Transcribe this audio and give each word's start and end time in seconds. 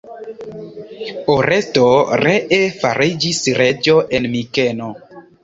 Oresto 1.33 1.83
ree 2.23 2.59
fariĝis 2.79 3.43
reĝo 3.61 3.97
en 4.21 4.29
Mikeno. 4.35 4.91